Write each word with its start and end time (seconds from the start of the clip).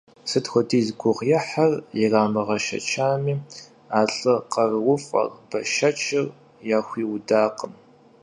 Сыт 0.29 0.45
хуэдиз 0.51 0.87
гугъуехь 0.99 1.55
ирамыгъэшэчами, 2.01 3.33
а 3.99 4.01
лӏы 4.13 4.35
къарууфӏэр, 4.51 5.27
бэшэчыр 5.49 6.25
яхуиудакъым. 6.77 7.73